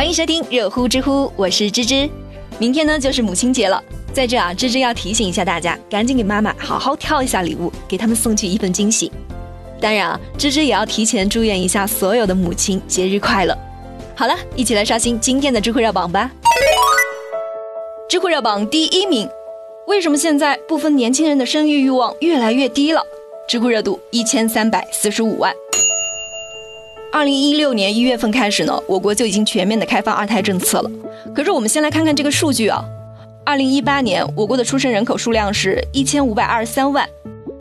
[0.00, 2.08] 欢迎收听热乎知乎，我是芝芝。
[2.58, 3.84] 明天呢就是母亲节了，
[4.14, 9.12] 在这啊，芝芝要提醒一下大家，赶紧给妈妈好好挑一下礼物，给他们送去一份惊喜。
[9.78, 13.54] 当然啊，芝芝也要提前祝愿一下所有的母亲节日快乐。
[14.16, 16.30] 好了，一起来刷新今天的知乎热榜吧。
[18.08, 19.28] 知乎热榜第一名，
[19.86, 23.02] 为什么现在部分年轻人的生育欲望越来越低了？
[23.46, 25.52] 知乎热度一千三百四十五万。
[27.12, 30.90] 二零一六年一月份开始呢，我国就已经全面的开放二胎政策了。
[31.34, 32.84] 可是我们先来看看这个数据啊，
[33.44, 37.08] 二零一八年我国的出生人口数量是一千五百二十三万，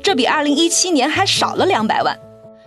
[0.03, 2.17] 这比二零一七年还少了两百万。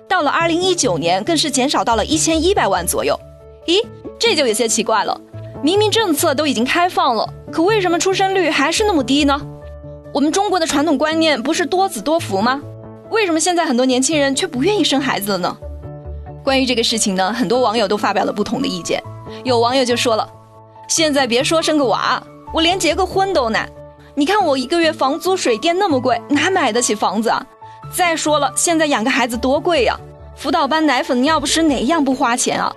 [0.09, 3.19] 到了二零一九年，更是减少到了一千一百万左右。
[3.67, 3.81] 咦，
[4.19, 5.19] 这就有些奇怪了，
[5.63, 9.41] 明明政策都已经开放了，可为什么出生率还是那么低呢？
[10.13, 12.61] 我们中国的传统观念不是多子多福吗？
[13.11, 15.57] 为什么现在很多年轻人却不愿意生孩子了呢？
[16.43, 19.03] 关于这个事情呢，很多网友都发表了不同的意见。
[19.45, 20.29] 有网友就说了
[20.89, 23.69] ：“现在别说生个娃，我连结个婚都难。
[24.15, 27.47] 你看我一个月房租水电那么贵，哪买得起房子啊？
[27.97, 29.99] 再说了，现在养个孩子多贵呀！
[30.35, 32.75] 辅导班、奶粉、尿不湿哪样不花钱啊？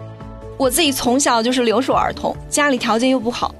[0.57, 3.53] 我自己从小就是留守儿童，家里条件又不好，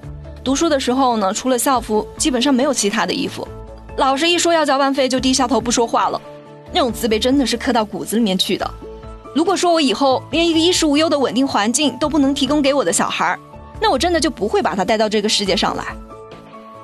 [0.44, 3.46] 读书的时候呢，除了校服，基本上没有其他的衣服。
[3.98, 6.22] 老师一说要交班费，就低下头不说话了，
[6.72, 8.70] 那种自卑真的是刻到骨子里面去的。”
[9.36, 13.40] 如果说我以后连一个衣食无忧的稳定环境都不能提供给我的小孩儿，
[13.82, 15.84] 那我真的就不会把他带到这个世界上来。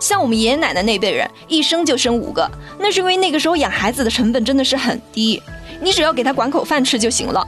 [0.01, 5.41] 像我们爷爷奶奶那辈人，一生就生五个，那是因为那个时候养孩子的成本真的是很低，
[5.79, 7.41] 你只要给他管口饭吃就行了，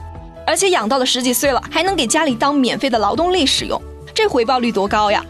[0.46, 3.78] 而且养到了十几岁了，还能给家里当免费的劳动力使用，
[4.14, 5.22] 这回报率多高呀！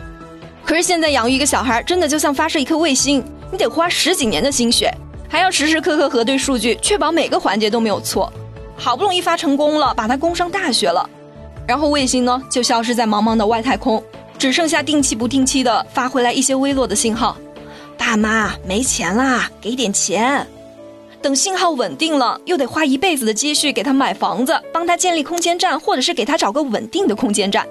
[0.65, 4.89] 可是现在养育一个小孩，真的就像发射一颗卫星，你得花十几年的心血，
[5.29, 8.33] 还要时时刻刻核对数据，确保每个环节都没有错。
[8.77, 11.09] 好不容易发成功了，把它供上大学了，
[11.67, 14.03] 然后卫星呢就消失在茫茫的外太空，
[14.39, 17.37] 只剩下定期不定期的发回来一些微弱的信号。
[17.97, 20.47] 爸妈没钱啦，给点钱。
[21.23, 27.67] 等信号稳定了，又得花一辈子的积蓄给他买房子，帮他建立空间站，或者是给他找个稳定的空间站。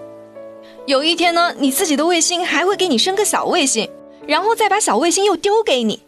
[0.87, 3.87] 有一天呢，你自己的卫星还会给你生个小卫星，
[4.25, 6.01] 然后再把小卫星又丢给你。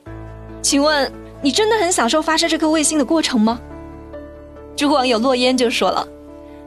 [0.64, 1.12] 请问
[1.44, 3.60] 你真的很享受发射这颗卫星的过程吗？
[4.76, 6.06] 知乎网友落烟就说了：“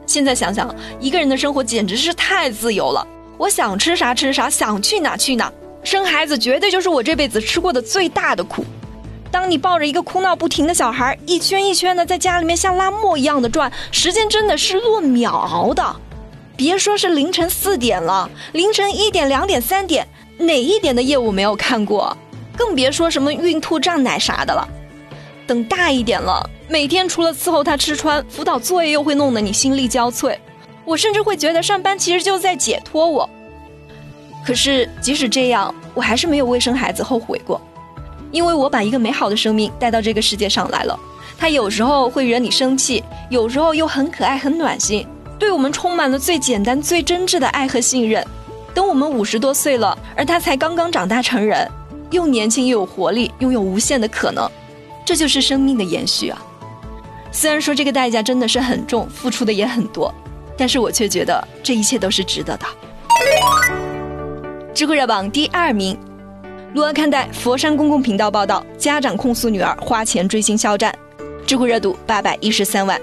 [0.07, 3.05] 现在想想，一个人的生活简直是太自由了。
[3.37, 5.51] 我想吃啥吃啥，想去哪去哪。
[5.83, 8.65] 生孩子绝对就是我这辈子吃过的最大的苦。
[9.31, 15.95] 当你抱着一个哭闹不停的小孩，一圈一圈的在家里面像拉磨一样的转，时间真的是论秒熬的。
[16.57, 20.05] 别说是凌晨四点了，凌晨一点、两点、三点，
[20.39, 22.17] 哪一点的业务没有看过？
[22.57, 24.67] 更别说什么孕吐胀奶啥的了。
[25.45, 30.37] 等大一点了。”每天除了伺候他吃穿，辅导作业又会弄得你心力交瘁。
[30.85, 33.27] 我甚至会觉得上班其实就在解脱我。
[34.45, 37.59] 可是即使这样，我还是没有为生孩子后悔过，
[38.31, 40.97] 因为我把一个美好的生命带到这个世界上来了。
[41.39, 45.07] 他有时候会惹你生气，有时候又很可爱很暖心，
[45.39, 48.23] 对我们充满了最简单最真挚的爱和信任。
[48.75, 51.67] 等我们五十多岁了，而他才刚刚长大成人，
[52.11, 54.47] 又年轻又有活力，拥有无限的可能，
[55.03, 56.45] 这就是生命的延续啊！
[57.31, 60.13] 虽然说这个代价真的是很重，付出的也很多，
[60.57, 62.65] 但是我却觉得这一切都是值得的。
[64.73, 65.97] 知乎热榜第二名，
[66.73, 70.93] 如何看待佛山公共频道报道家长控诉女儿花钱追星肖战？
[71.45, 72.99] 知乎热度八百一十三万。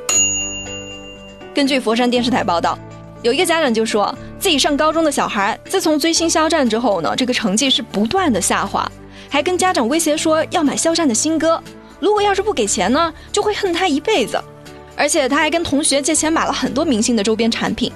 [1.55, 2.79] 根据佛山电视台报道，
[3.23, 8.91] 有一个家长就说自己上高中的小孩自从追星肖战之后呢，这个成绩是不断的下滑，
[9.29, 11.63] 还跟家长威胁说要买肖战的新歌。
[12.01, 14.43] 如果要是不给钱呢，就会恨他一辈子。
[14.97, 17.93] 而且他还跟同学借钱买了很多明星的周边产品。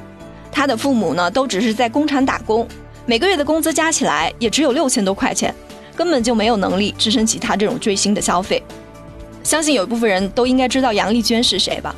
[0.53, 2.69] 他的父母呢，都只是在工厂打工，
[3.07, 5.55] 每个月的工资加起来也只有六千多块钱，
[5.97, 8.63] 根本就没有能力支撑起他这种追星的消费。
[9.43, 11.95] 相信有一部分人都应该知道杨丽娟是谁吧？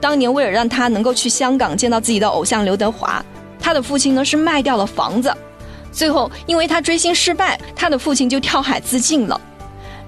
[0.00, 3.22] 当年为了让她能够去香港见到自己的偶像刘德华，
[3.60, 5.30] 他的父亲呢是卖掉了房子。
[5.92, 9.38] 最后因为他追星失败，他的父亲就跳海自尽了。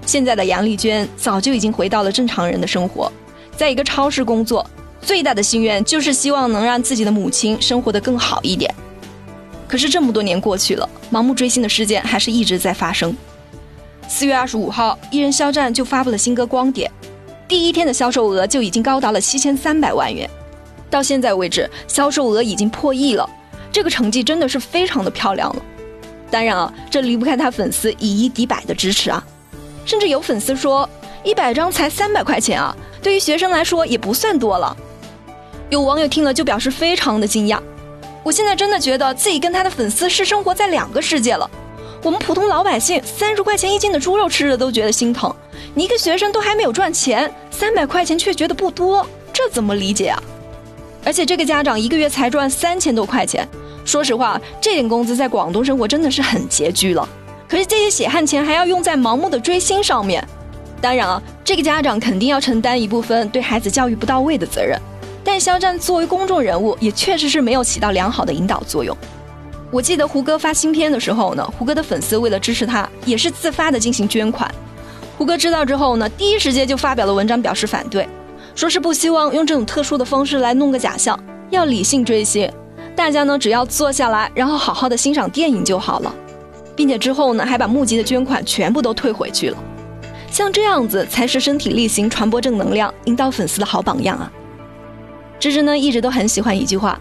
[0.05, 3.11] 现在的杨丽娟早就已经回到了正常人的生活，
[3.55, 4.65] 在一个超市工作，
[5.01, 8.73] 最大的心愿就是希望能让自己的母亲生活得更好一点。
[9.67, 13.15] 可是这么多年过去了，盲目追星的事件还是一直在发生。
[14.07, 16.91] 四月二十五号，艺人肖战就发布了新歌《光点》，
[17.47, 20.29] 第一天的销售额就已经高达了七千三百万元，
[20.89, 23.27] 到现在为止，销售额已经破亿了，
[23.71, 25.63] 这个成绩真的是非常的漂亮了。
[26.29, 29.25] 当然啊，这离不开他粉丝以一敌百的支持啊。
[29.85, 30.87] 甚至有粉丝说，
[31.23, 34.75] 一百张才三百块钱啊，对于学生来说也不算多了。
[35.69, 37.59] 有网友听了就表示非常的惊讶，
[38.23, 41.49] 我现在真的觉得自己跟他的粉丝是生活在两个世界了。
[42.03, 45.33] 我们普通老百姓三十块钱一斤的猪肉吃着都觉得心疼，
[45.73, 50.21] 你一个学生都还没有赚钱，三百块钱却觉得不多，这怎么理解啊？
[51.05, 53.47] 而且这个家长一个月才赚三千多块钱，
[53.85, 57.07] 说实话，这点工资在广东生活真的是很拮据了。
[57.53, 60.27] 可是这些血汗钱还要用在盲目的追星上面，
[60.81, 64.75] 当然啊，这个家长肯定要承担一部分对孩子教育不到位的责任。
[65.23, 68.97] 但肖战作为公众人物，也确实是没有起到良好的引导作用。
[69.69, 74.51] 我记得胡歌发新片的时候呢，胡歌的粉丝为了支持他，也是自发的进行捐款。
[75.15, 78.09] 胡歌知道之后呢，第一时间就发表了文章表示反对，
[78.55, 81.15] 说是不希望用这种特殊的方式来弄个假象，
[81.51, 82.51] 要理性追星，
[82.95, 86.11] 大家呢只要坐下来，然后好好的欣赏电影就好了，
[86.75, 89.57] 并且之后呢还把募集的捐款全部都退回去了。
[90.31, 94.31] 像这样子才是身体力行传播正能量、引导粉丝的好榜样啊！
[95.39, 96.99] 芝芝呢一直都很喜欢一句话。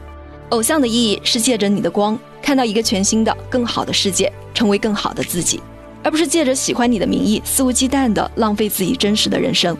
[0.50, 5.62] 偶像的意义是借着你的光，看到一个全新的、更好的世界，成为更好的自己，
[6.02, 9.74] 而不是借着喜欢你的名义，肆无忌惮地浪费自己真实的人生。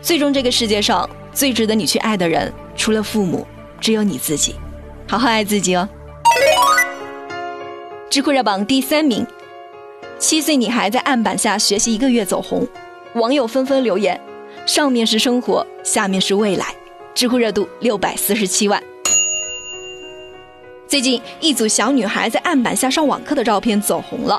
[0.00, 3.46] 最终，这个世界上最值得你去爱的人，除了父母，
[3.80, 4.56] 只有你自己。
[5.06, 5.88] 好好爱自己哦。
[8.12, 9.26] 知乎热榜第三名：
[10.18, 12.68] 七岁女孩在案板下学习一个月走红，
[13.14, 14.20] 网友纷纷留言：
[14.66, 16.66] 上面是生活，下面是未来。
[17.14, 18.82] 知乎热度六百四十七万。
[20.86, 24.38] 最近，一组小女孩在案板下上网课的照片走红了。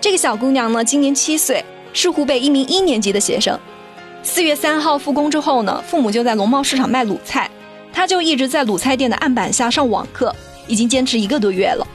[0.00, 3.56] 这个小姑娘呢，今年七岁，是湖北一名一年级的学生。
[4.24, 7.48] 四月三号复工之后呢，父母就在农贸市场卖卤菜，
[7.92, 10.34] 她就一直在卤菜店的案板下上网课，
[10.66, 11.86] 已经坚持一个多月了。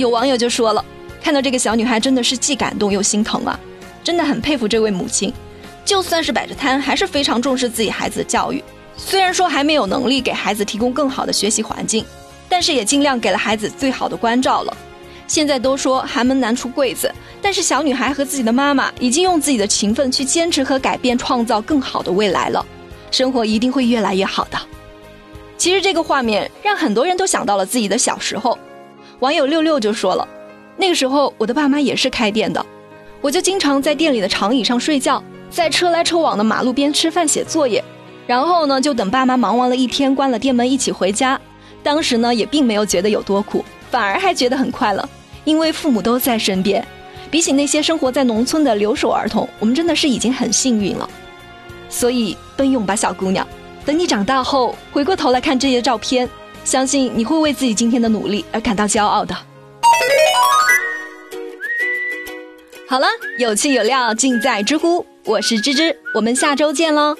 [0.00, 0.84] 有网友就说了，
[1.22, 3.58] 看到这个小女孩真的是既感动又心疼啊，
[4.02, 5.32] 真的很佩服这位母亲，
[5.84, 8.64] 就算是摆着摊，还是非常重视自己孩子的教育。
[8.96, 12.04] 虽然说还没有能力给孩子提供更好的学习环境。
[12.52, 14.76] 但是也尽量给了孩子最好的关照了。
[15.28, 17.08] 现在都说寒门难出贵子，
[17.40, 22.66] 但是小女孩和自己的妈妈已经用自己的勤奋去坚持和改变，创造更好的未来了。
[23.12, 24.58] 生活一定会越来越好的。
[25.56, 28.58] 其实这个画面让很多人都想到了自己的小时候。
[29.20, 30.26] 网友六六就说了，
[30.78, 32.64] 那个时候我的爸妈也是开店的，
[33.20, 37.84] 我就经常在店里的长椅上睡觉，在车来车往的马路边吃饭写作业，
[38.26, 41.38] 然后呢就等爸妈忙完了一天关了店门一起回家。
[41.82, 45.06] 当时呢，也并没有觉得有多苦，反而还觉得很快乐，
[45.44, 46.82] 因为父母都在身边。
[47.30, 51.08] 比起那些生活在农村的留守儿童，我们真的是已经很幸运了。
[51.90, 53.46] 所以奔勇吧，小姑娘！
[53.84, 56.28] 等你长大后回过头来看这些照片，
[56.70, 59.36] 相信你会为自己今天的努力而感到骄傲的。
[62.88, 63.08] 好了，
[63.38, 67.16] 有趣有料尽在知乎，我是芝芝，我们下周见喽。